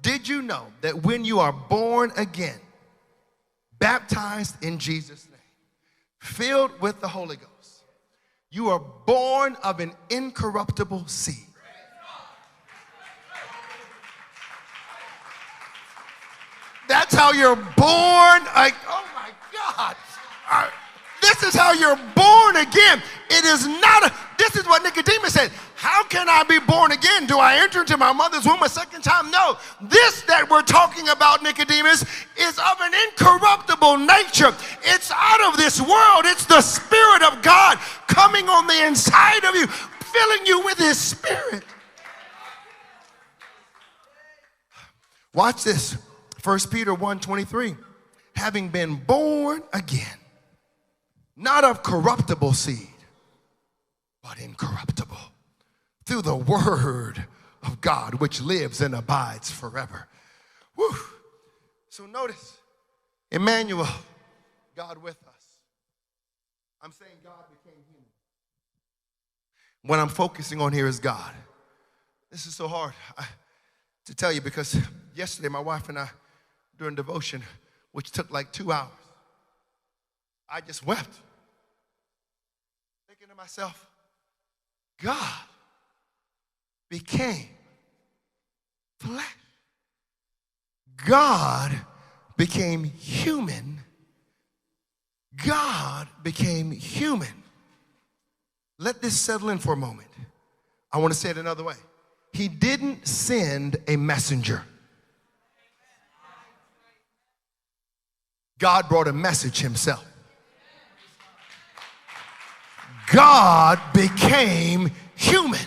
[0.00, 2.58] Did you know that when you are born again,
[3.78, 5.38] baptized in Jesus' name,
[6.18, 7.84] filled with the Holy Ghost.
[8.50, 11.44] You are born of an incorruptible seed.
[16.88, 18.44] That's how you're born.
[18.56, 19.96] Like, oh my God.
[21.20, 23.02] This is how you're born again.
[23.30, 25.50] It is not a, this is what Nicodemus said.
[25.74, 27.26] How can I be born again?
[27.26, 29.30] Do I enter into my mother's womb a second time?
[29.30, 29.58] No.
[29.80, 32.02] This that we're talking about, Nicodemus,
[32.36, 34.54] is of an incorruptible nature.
[34.82, 36.24] It's out of this world.
[36.24, 37.78] It's the Spirit of God
[38.08, 41.64] coming on the inside of you, filling you with His Spirit.
[45.32, 45.96] Watch this.
[46.42, 47.76] 1 Peter 1 23.
[48.34, 50.18] Having been born again,
[51.38, 52.88] not of corruptible seed,
[54.22, 55.16] but incorruptible
[56.04, 57.24] through the word
[57.62, 60.08] of God, which lives and abides forever.
[60.76, 60.90] Woo.
[61.88, 62.56] So notice,
[63.30, 63.86] Emmanuel,
[64.76, 65.44] God with us.
[66.82, 68.04] I'm saying God became human.
[69.82, 71.32] What I'm focusing on here is God.
[72.30, 72.94] This is so hard
[74.06, 74.76] to tell you because
[75.14, 76.08] yesterday my wife and I,
[76.78, 77.42] during devotion,
[77.92, 78.90] which took like two hours,
[80.48, 81.20] I just wept,
[83.38, 83.86] myself,
[85.00, 85.44] God
[86.90, 87.46] became
[88.98, 89.24] flesh.
[91.06, 91.70] God
[92.36, 93.78] became human.
[95.46, 97.28] God became human.
[98.76, 100.08] Let this settle in for a moment.
[100.92, 101.76] I want to say it another way.
[102.32, 104.64] He didn't send a messenger.
[108.58, 110.04] God brought a message himself.
[113.12, 115.60] God became human.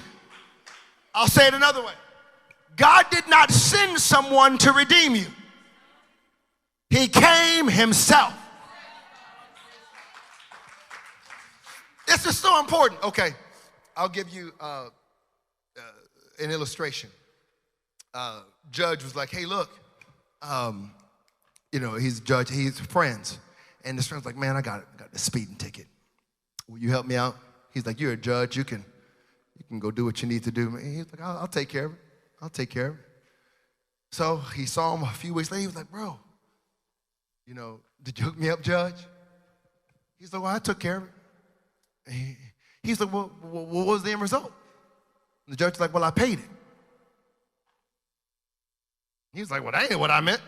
[1.13, 1.93] I'll say it another way
[2.75, 5.27] God did not send someone to redeem you,
[6.89, 8.33] He came Himself.
[12.07, 13.01] This is so important.
[13.03, 13.31] Okay,
[13.95, 14.87] I'll give you uh,
[15.77, 15.81] uh,
[16.43, 17.09] an illustration.
[18.13, 19.69] Uh, judge was like, hey, look,
[20.41, 20.91] um,
[21.71, 23.39] you know, he's judge, he's friends.
[23.85, 25.87] And his friend's like, man, I got, got the speeding ticket.
[26.67, 27.35] Will you help me out?
[27.73, 28.85] He's like, you're a judge, you can
[29.57, 30.75] you can go do what you need to do.
[30.75, 31.99] He's like, I'll, I'll take care of it.
[32.41, 33.01] I'll take care of it.
[34.11, 35.61] So he saw him a few weeks later.
[35.61, 36.19] He was like, bro,
[37.45, 38.95] you know, did you hook me up, Judge?
[40.19, 42.11] He's like, well, I took care of it.
[42.11, 42.37] He,
[42.83, 44.51] he's like, well, what was the end result?
[45.45, 46.49] And the judge's like, well, I paid it.
[49.33, 50.41] He was like, Well, that ain't what I meant.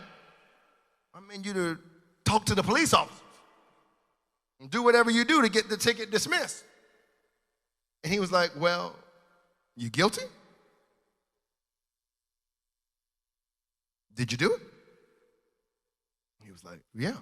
[1.14, 1.78] I meant you to
[2.24, 3.23] talk to the police officers and
[4.70, 6.64] do whatever you do to get the ticket dismissed.
[8.02, 8.94] And he was like, Well,
[9.76, 10.24] you guilty?
[14.14, 14.60] Did you do it?
[16.42, 17.16] He was like, Yeah.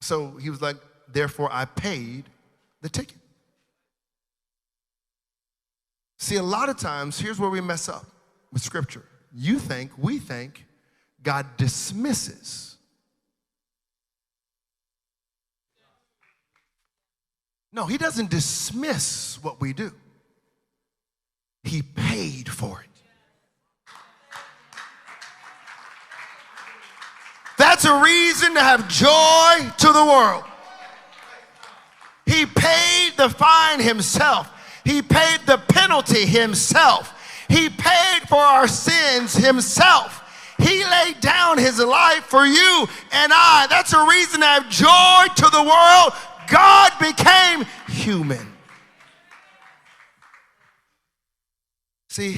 [0.00, 0.76] So he was like,
[1.12, 2.24] Therefore, I paid
[2.82, 3.18] the ticket.
[6.18, 8.06] See, a lot of times, here's where we mess up
[8.52, 9.04] with Scripture.
[9.32, 10.65] You think, we think,
[11.26, 12.76] God dismisses.
[17.72, 19.90] No, He doesn't dismiss what we do,
[21.64, 22.86] He paid for it.
[27.58, 30.44] That's a reason to have joy to the world.
[32.24, 34.48] He paid the fine himself.
[34.84, 37.12] He paid the penalty himself.
[37.48, 40.22] He paid for our sins himself.
[40.66, 43.66] He laid down his life for you and I.
[43.70, 46.12] That's a reason to have joy to the world.
[46.48, 48.52] God became human.
[52.08, 52.36] See,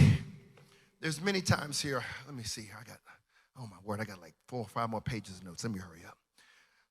[1.00, 2.04] there's many times here.
[2.26, 2.68] Let me see.
[2.78, 2.98] I got,
[3.58, 5.64] oh my word, I got like four or five more pages of notes.
[5.64, 6.18] Let me hurry up.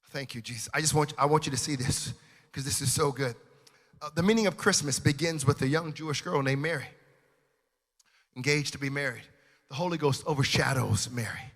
[0.09, 0.69] Thank you, Jesus.
[0.73, 2.13] I just want, I want you to see this
[2.45, 3.35] because this is so good.
[4.01, 6.85] Uh, the meaning of Christmas begins with a young Jewish girl named Mary,
[8.35, 9.23] engaged to be married.
[9.69, 11.51] The Holy Ghost overshadows Mary.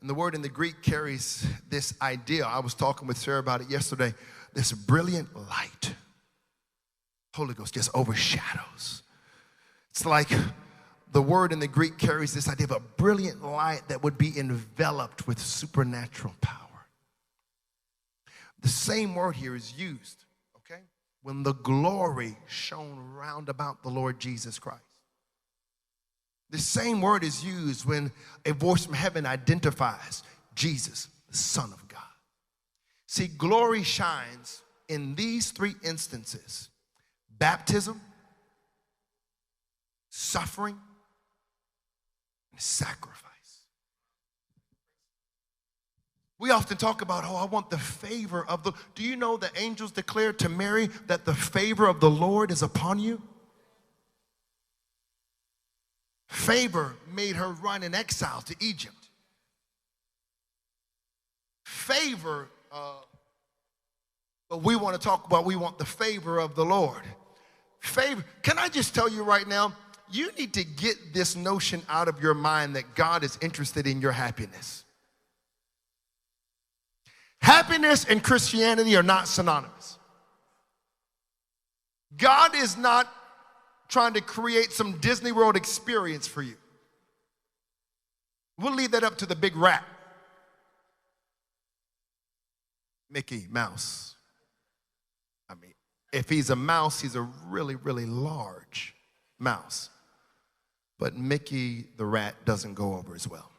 [0.00, 2.44] And the word in the Greek carries this idea.
[2.44, 4.14] I was talking with Sarah about it yesterday.
[4.54, 5.94] This brilliant light.
[7.34, 9.02] Holy Ghost just overshadows.
[9.90, 10.28] It's like
[11.12, 14.38] the word in the Greek carries this idea of a brilliant light that would be
[14.38, 16.56] enveloped with supernatural power.
[18.60, 20.24] The same word here is used
[20.56, 20.82] okay?
[21.22, 24.82] when the glory shone round about the Lord Jesus Christ.
[26.50, 28.10] The same word is used when
[28.46, 30.22] a voice from heaven identifies
[30.54, 32.00] Jesus, the Son of God.
[33.06, 36.68] See, glory shines in these three instances
[37.38, 38.00] baptism,
[40.10, 40.76] suffering,
[42.52, 43.28] and sacrifice.
[46.38, 48.72] We often talk about, oh, I want the favor of the.
[48.94, 52.62] Do you know the angels declared to Mary that the favor of the Lord is
[52.62, 53.20] upon you?
[56.28, 58.94] Favor made her run in exile to Egypt.
[61.64, 62.92] Favor, uh,
[64.50, 67.02] but we want to talk about, we want the favor of the Lord.
[67.80, 68.24] Favor.
[68.42, 69.74] Can I just tell you right now,
[70.10, 74.00] you need to get this notion out of your mind that God is interested in
[74.00, 74.84] your happiness.
[77.40, 79.98] Happiness and Christianity are not synonymous.
[82.16, 83.06] God is not
[83.88, 86.56] trying to create some Disney World experience for you.
[88.58, 89.84] We'll leave that up to the big rat.
[93.10, 94.16] Mickey Mouse.
[95.48, 95.72] I mean,
[96.12, 98.94] if he's a mouse, he's a really, really large
[99.38, 99.90] mouse.
[100.98, 103.50] But Mickey the rat doesn't go over as well.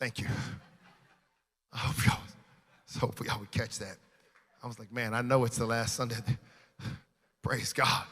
[0.00, 0.26] Thank you.
[1.72, 2.18] I hope y'all,
[2.86, 3.96] so hope y'all would catch that.
[4.62, 6.16] I was like, man, I know it's the last Sunday.
[7.42, 8.04] Praise God.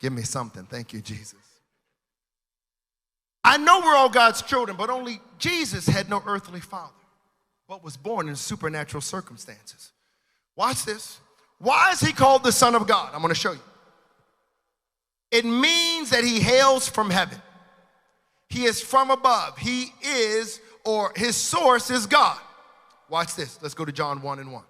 [0.00, 0.64] Give me something.
[0.64, 1.38] Thank you, Jesus.
[3.44, 6.92] I know we're all God's children, but only Jesus had no earthly father,
[7.68, 9.92] but was born in supernatural circumstances.
[10.56, 11.18] Watch this.
[11.58, 13.10] Why is he called the Son of God?
[13.14, 13.60] I'm going to show you.
[15.30, 17.40] It means that he hails from heaven.
[18.48, 19.56] He is from above.
[19.58, 22.38] He is, or his source is God.
[23.08, 23.58] Watch this.
[23.62, 24.62] Let's go to John 1 and 1.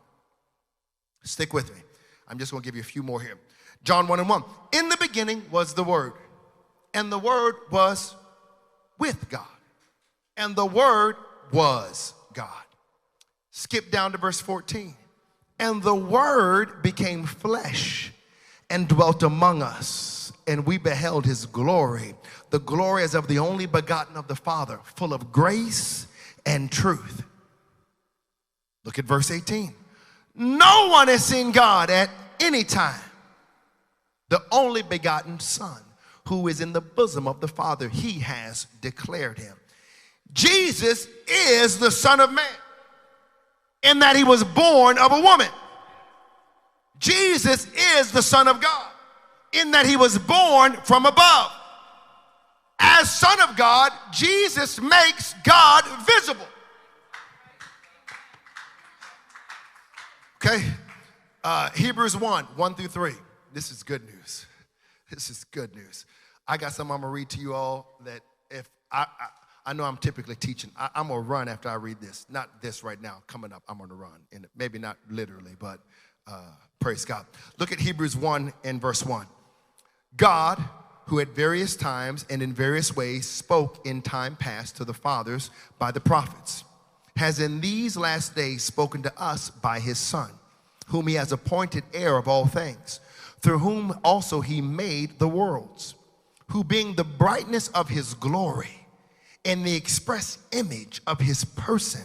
[1.24, 1.80] Stick with me.
[2.28, 3.38] I'm just going to give you a few more here.
[3.85, 4.45] John 1 and 1.
[4.73, 6.12] In the beginning was the Word,
[6.95, 8.14] and the Word was
[8.99, 9.47] with God,
[10.37, 11.16] and the Word
[11.53, 12.49] was God.
[13.51, 14.95] Skip down to verse 14.
[15.59, 18.12] And the Word became flesh
[18.70, 22.14] and dwelt among us, and we beheld his glory.
[22.51, 26.07] The glory as of the only begotten of the Father, full of grace
[26.47, 27.22] and truth.
[28.85, 29.74] Look at verse 18.
[30.35, 32.11] No one has seen God at
[32.41, 33.01] any time.
[34.33, 35.83] The only begotten Son,
[36.28, 39.55] who is in the bosom of the Father, he has declared him.
[40.33, 42.57] Jesus is the Son of Man,
[43.83, 45.51] in that he was born of a woman.
[46.99, 47.66] Jesus
[47.99, 48.87] is the Son of God,
[49.53, 51.53] in that he was born from above.
[52.78, 56.49] As Son of God, Jesus makes God visible.
[60.37, 60.64] Okay?
[61.45, 63.12] Uh, Hebrews 1 1 through 3.
[63.53, 64.46] This is good news.
[65.11, 66.07] This is good news.
[66.48, 69.26] I got something I'm gonna read to you all that if I, I,
[69.66, 72.24] I know I'm typically teaching, I, am gonna run after I read this.
[72.30, 74.20] Not this right now, coming up, I'm gonna run.
[74.32, 75.80] And maybe not literally, but
[76.26, 77.26] uh, praise God.
[77.59, 79.26] Look at Hebrews 1 and verse 1.
[80.16, 80.64] God,
[81.07, 85.50] who at various times and in various ways spoke in time past to the fathers
[85.78, 86.64] by the prophets,
[87.16, 90.30] has in these last days spoken to us by his Son,
[90.86, 93.00] whom he has appointed heir of all things,
[93.43, 95.95] through whom also he made the worlds,
[96.49, 98.86] who being the brightness of his glory
[99.45, 102.03] and the express image of his person,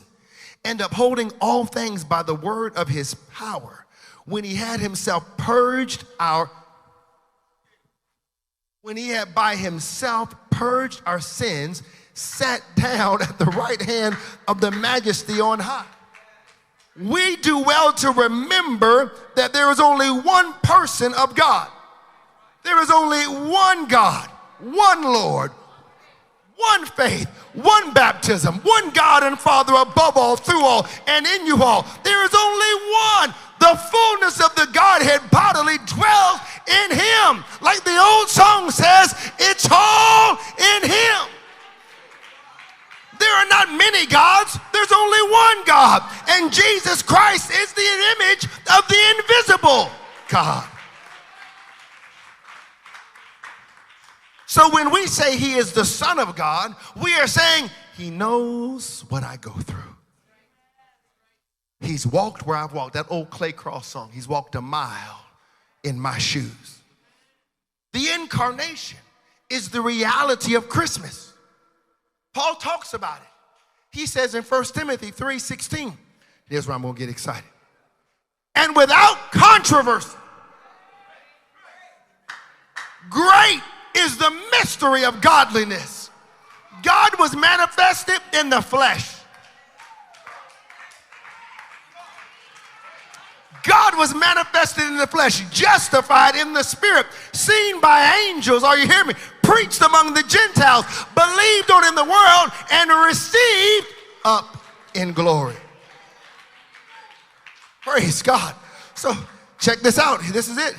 [0.66, 3.86] and upholding all things by the word of his power,
[4.26, 6.50] when he had himself purged our
[8.82, 11.84] when he had by himself purged our sins,
[12.14, 14.16] sat down at the right hand
[14.48, 15.86] of the majesty on high.
[17.00, 21.70] We do well to remember that there is only one person of God.
[22.64, 24.28] There is only one God,
[24.60, 25.52] one Lord,
[26.56, 31.62] one faith, one baptism, one God and Father above all, through all, and in you
[31.62, 31.86] all.
[32.04, 37.44] There is only one the fullness of the Godhead bodily dwells in him.
[37.62, 41.28] Like the old song says, it's all in him.
[43.20, 44.47] There are not many gods,
[44.78, 46.04] there's only one God.
[46.30, 49.90] And Jesus Christ is the image of the invisible
[50.30, 50.68] God.
[54.46, 59.04] So when we say he is the Son of God, we are saying he knows
[59.10, 59.96] what I go through.
[61.80, 62.94] He's walked where I've walked.
[62.94, 64.12] That old Clay Crosse song.
[64.14, 65.26] He's walked a mile
[65.84, 66.80] in my shoes.
[67.94, 69.00] The incarnation
[69.50, 71.34] is the reality of Christmas.
[72.34, 73.37] Paul talks about it.
[73.98, 75.98] He says in 1 Timothy 3:16,
[76.48, 77.50] here's where I'm gonna get excited.
[78.54, 80.16] And without controversy,
[83.10, 83.64] great
[83.96, 86.12] is the mystery of godliness.
[86.84, 89.16] God was manifested in the flesh.
[93.64, 98.64] God was manifested in the flesh, justified in the spirit, seen by angels.
[98.64, 99.14] Are you hearing me?
[99.48, 100.86] Preached among the Gentiles,
[101.16, 103.88] believed on in the world, and received
[104.26, 104.58] up
[104.94, 105.56] in glory.
[107.82, 108.54] Praise God.
[108.96, 109.14] So
[109.60, 110.22] check this out.
[110.32, 110.76] This is it.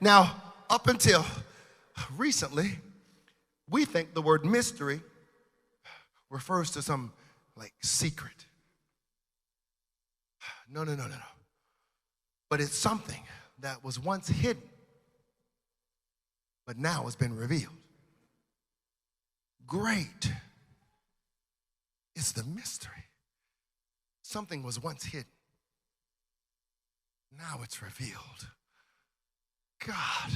[0.00, 1.24] Now, up until
[2.16, 2.78] recently,
[3.68, 5.00] we think the word mystery
[6.30, 7.12] refers to some
[7.56, 8.46] like secret.
[10.70, 11.34] No, no, no, no, no
[12.54, 13.20] but it's something
[13.58, 14.62] that was once hidden,
[16.68, 17.74] but now has been revealed.
[19.66, 20.32] Great
[22.14, 22.92] is the mystery.
[24.22, 25.26] Something was once hidden,
[27.36, 28.48] now it's revealed.
[29.86, 30.30] God,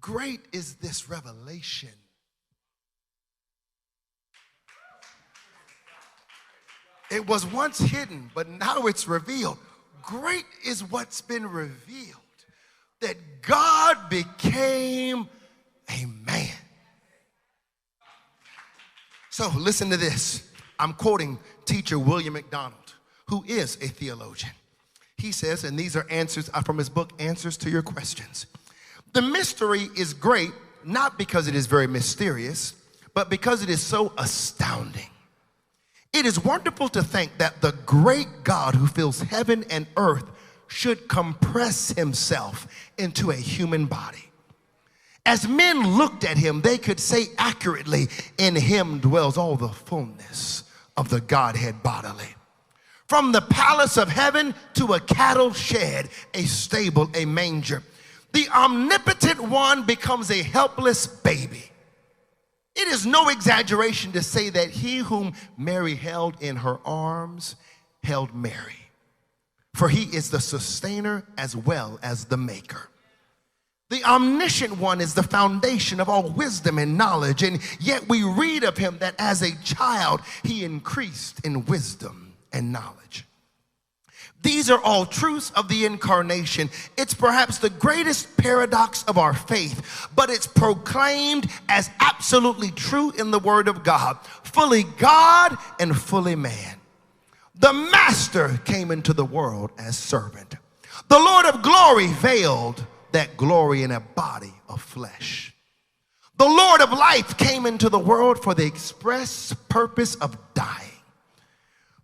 [0.00, 1.90] great is this revelation.
[7.08, 9.58] It was once hidden, but now it's revealed
[10.06, 12.14] great is what's been revealed
[13.00, 15.28] that God became
[15.90, 16.54] a man.
[19.36, 20.50] So listen to this.
[20.78, 22.94] I'm quoting teacher William MacDonald,
[23.28, 24.54] who is a theologian.
[25.18, 28.46] He says, and these are answers uh, from his book, Answers to Your Questions.
[29.12, 30.52] The mystery is great,
[30.86, 32.72] not because it is very mysterious,
[33.12, 35.10] but because it is so astounding.
[36.14, 40.24] It is wonderful to think that the great God who fills heaven and earth
[40.66, 42.66] should compress himself
[42.96, 44.30] into a human body.
[45.26, 48.06] As men looked at him, they could say accurately,
[48.38, 50.62] In him dwells all the fullness
[50.96, 52.36] of the Godhead bodily.
[53.08, 57.82] From the palace of heaven to a cattle shed, a stable, a manger,
[58.32, 61.72] the omnipotent one becomes a helpless baby.
[62.76, 67.56] It is no exaggeration to say that he whom Mary held in her arms
[68.04, 68.90] held Mary,
[69.74, 72.90] for he is the sustainer as well as the maker.
[73.88, 78.64] The omniscient one is the foundation of all wisdom and knowledge, and yet we read
[78.64, 83.24] of him that as a child he increased in wisdom and knowledge.
[84.42, 86.70] These are all truths of the incarnation.
[86.96, 93.30] It's perhaps the greatest paradox of our faith, but it's proclaimed as absolutely true in
[93.30, 96.76] the Word of God fully God and fully man.
[97.56, 100.54] The Master came into the world as servant.
[101.08, 102.86] The Lord of glory veiled
[103.16, 105.54] that glory in a body of flesh.
[106.36, 111.00] The Lord of life came into the world for the express purpose of dying.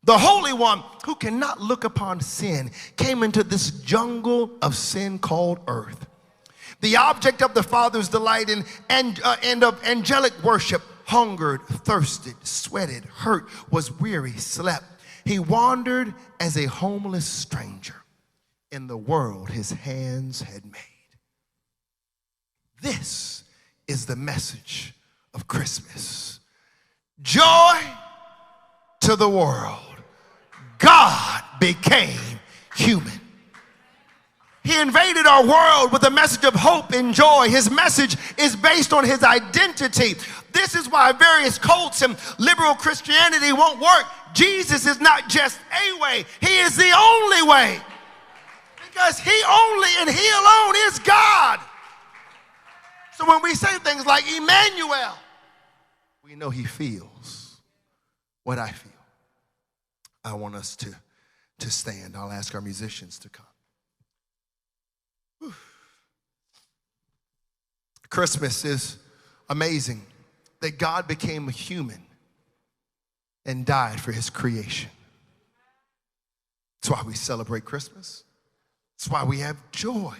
[0.04, 5.60] The Holy One, who cannot look upon sin, came into this jungle of sin called
[5.68, 6.06] earth.
[6.80, 13.04] the object of the Father's delight and, uh, and of angelic worship, hungered, thirsted, sweated,
[13.04, 14.86] hurt, was weary, slept.
[15.26, 17.96] He wandered as a homeless stranger
[18.72, 20.91] in the world his hands had made.
[22.82, 23.44] This
[23.86, 24.92] is the message
[25.34, 26.40] of Christmas
[27.22, 27.78] joy
[29.00, 29.78] to the world.
[30.78, 32.18] God became
[32.74, 33.12] human.
[34.64, 37.48] He invaded our world with a message of hope and joy.
[37.48, 40.14] His message is based on his identity.
[40.52, 44.04] This is why various cults and liberal Christianity won't work.
[44.34, 47.78] Jesus is not just a way, he is the only way.
[48.88, 51.60] Because he only and he alone is God.
[53.22, 55.16] So when we say things like Emmanuel,
[56.24, 57.60] we know he feels
[58.42, 58.90] what I feel.
[60.24, 60.92] I want us to,
[61.60, 62.16] to stand.
[62.16, 63.46] I'll ask our musicians to come.
[65.38, 65.54] Whew.
[68.10, 68.98] Christmas is
[69.48, 70.04] amazing
[70.60, 72.02] that God became a human
[73.46, 74.90] and died for his creation.
[76.80, 78.24] That's why we celebrate Christmas.
[78.98, 80.16] That's why we have joy.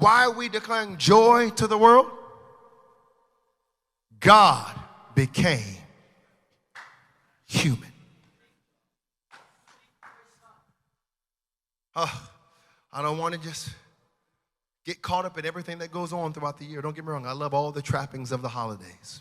[0.00, 2.10] Why are we declaring joy to the world?
[4.18, 4.74] God
[5.14, 5.76] became
[7.46, 7.92] human.
[11.94, 12.30] Oh,
[12.90, 13.68] I don't want to just
[14.86, 16.80] get caught up in everything that goes on throughout the year.
[16.80, 19.20] Don't get me wrong, I love all the trappings of the holidays.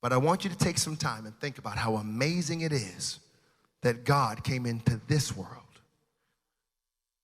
[0.00, 3.18] But I want you to take some time and think about how amazing it is
[3.82, 5.48] that God came into this world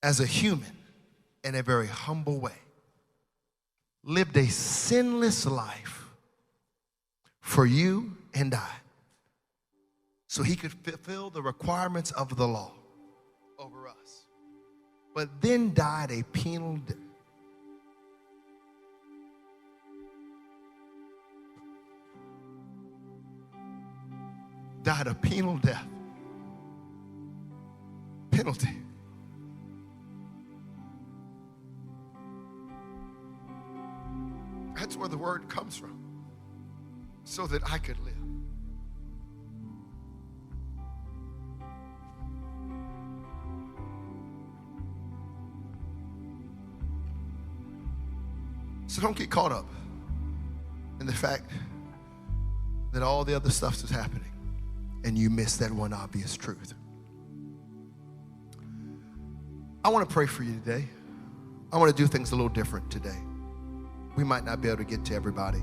[0.02, 0.79] as a human
[1.44, 2.58] in a very humble way,
[4.04, 6.08] lived a sinless life
[7.40, 8.70] for you and I,
[10.28, 12.72] so he could fulfill the requirements of the law
[13.58, 14.26] over us,
[15.14, 16.96] but then died a penal death.
[24.82, 25.86] Died a penal death.
[28.30, 28.70] Penalty.
[34.90, 35.96] That's where the word comes from.
[37.22, 38.12] So that I could live.
[48.88, 49.68] So don't get caught up
[50.98, 51.48] in the fact
[52.92, 54.32] that all the other stuff is happening
[55.04, 56.74] and you miss that one obvious truth.
[59.84, 60.88] I want to pray for you today.
[61.72, 63.29] I want to do things a little different today.
[64.16, 65.62] We might not be able to get to everybody,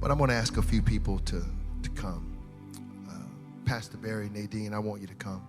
[0.00, 1.42] but I'm going to ask a few people to,
[1.82, 2.36] to come.
[3.08, 3.14] Uh,
[3.64, 5.46] Pastor Barry, Nadine, I want you to come.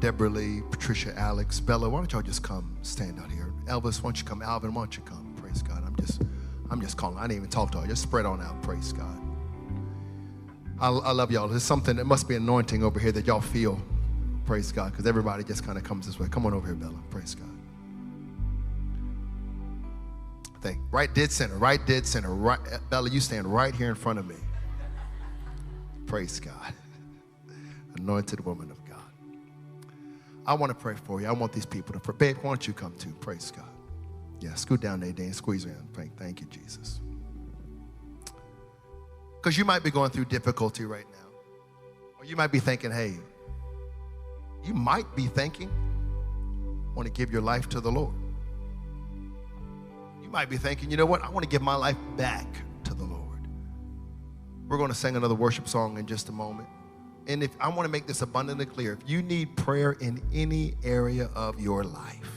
[0.00, 3.52] Deborah Lee, Patricia, Alex, Bella, why don't y'all just come stand out here?
[3.66, 4.42] Elvis, why don't you come?
[4.42, 5.32] Alvin, why don't you come?
[5.40, 5.82] Praise God.
[5.86, 6.22] I'm just,
[6.70, 7.18] I'm just calling.
[7.18, 7.86] I didn't even talk to y'all.
[7.86, 8.60] Just spread on out.
[8.62, 9.20] Praise God.
[10.80, 11.46] I, I love y'all.
[11.46, 13.80] There's something that must be anointing over here that y'all feel.
[14.44, 14.90] Praise God.
[14.90, 16.26] Because everybody just kind of comes this way.
[16.28, 16.98] Come on over here, Bella.
[17.10, 17.51] Praise God.
[20.62, 20.78] Thank.
[20.92, 21.56] Right dead center.
[21.56, 22.34] Right dead center.
[22.34, 24.36] Right, Bella, you stand right here in front of me.
[26.06, 26.72] Praise God.
[27.98, 28.98] Anointed woman of God.
[30.46, 31.26] I want to pray for you.
[31.26, 32.14] I want these people to pray.
[32.16, 33.12] Babe, why don't you come too?
[33.20, 33.66] Praise God.
[34.40, 35.32] Yeah, scoot down, Nadine.
[35.32, 35.76] Squeeze in.
[35.92, 37.00] Thank, thank you, Jesus.
[39.36, 41.18] Because you might be going through difficulty right now.
[42.18, 43.14] Or you might be thinking, hey,
[44.64, 45.70] you might be thinking,
[46.94, 48.14] want to give your life to the Lord.
[50.32, 51.22] Might be thinking, you know what?
[51.22, 52.46] I want to give my life back
[52.84, 53.46] to the Lord.
[54.66, 56.70] We're going to sing another worship song in just a moment.
[57.26, 60.74] And if I want to make this abundantly clear, if you need prayer in any
[60.82, 62.30] area of your life,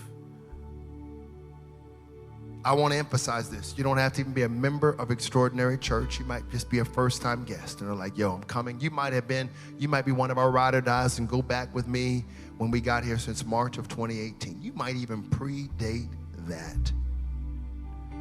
[2.66, 3.76] I want to emphasize this.
[3.78, 6.20] You don't have to even be a member of Extraordinary Church.
[6.20, 8.78] You might just be a first time guest and are like, yo, I'm coming.
[8.82, 11.42] You might have been, you might be one of our ride or dies and go
[11.42, 12.26] back with me
[12.58, 14.62] when we got here since March of 2018.
[14.62, 16.92] You might even predate that.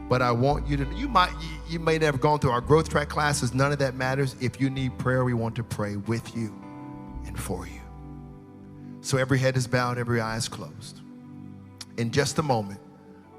[0.08, 1.32] But I want you to, you might,
[1.68, 3.54] you may never gone through our growth track classes.
[3.54, 4.36] None of that matters.
[4.40, 6.54] If you need prayer, we want to pray with you
[7.26, 7.80] and for you.
[9.00, 11.00] So every head is bowed, every eye is closed.
[11.96, 12.80] In just a moment,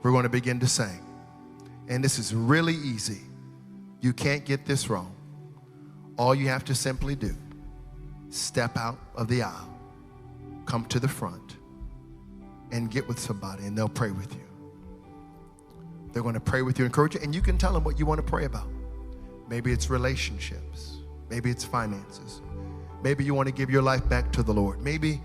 [0.01, 1.03] we're going to begin to sing.
[1.87, 3.21] And this is really easy.
[4.01, 5.15] You can't get this wrong.
[6.17, 7.35] All you have to simply do,
[8.29, 9.69] step out of the aisle,
[10.65, 11.57] come to the front,
[12.71, 14.44] and get with somebody, and they'll pray with you.
[16.15, 18.07] They're going to pray with you, encourage you, and you can tell them what you
[18.07, 18.69] want to pray about.
[19.47, 20.97] Maybe it's relationships,
[21.29, 22.41] maybe it's finances,
[23.03, 25.21] maybe you want to give your life back to the Lord, maybe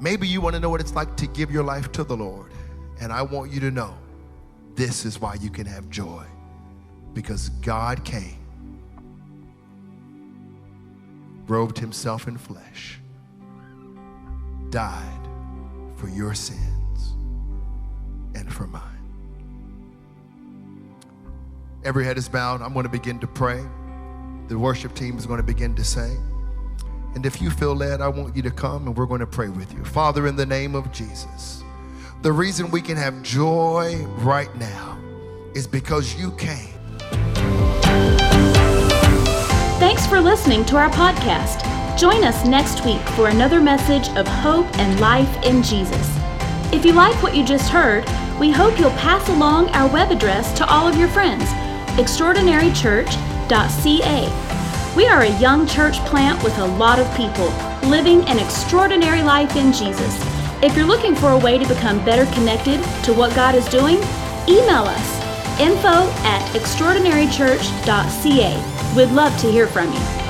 [0.00, 2.52] Maybe you want to know what it's like to give your life to the Lord.
[3.00, 3.96] And I want you to know
[4.74, 6.24] this is why you can have joy.
[7.12, 8.38] Because God came,
[11.46, 13.00] robed himself in flesh,
[14.70, 15.28] died
[15.96, 17.14] for your sins
[18.34, 18.93] and for mine.
[21.84, 22.62] Every head is bowed.
[22.62, 23.62] I'm going to begin to pray.
[24.48, 26.16] The worship team is going to begin to sing.
[27.14, 29.50] And if you feel led, I want you to come and we're going to pray
[29.50, 29.84] with you.
[29.84, 31.62] Father, in the name of Jesus,
[32.22, 34.98] the reason we can have joy right now
[35.54, 36.72] is because you came.
[39.78, 41.70] Thanks for listening to our podcast.
[41.98, 46.18] Join us next week for another message of hope and life in Jesus.
[46.72, 48.06] If you like what you just heard,
[48.40, 51.44] we hope you'll pass along our web address to all of your friends
[51.96, 54.94] extraordinarychurch.ca.
[54.96, 57.52] We are a young church plant with a lot of people
[57.88, 60.14] living an extraordinary life in Jesus.
[60.62, 63.96] If you're looking for a way to become better connected to what God is doing,
[64.48, 65.20] email us
[65.60, 68.94] info at extraordinarychurch.ca.
[68.96, 70.23] We'd love to hear from you.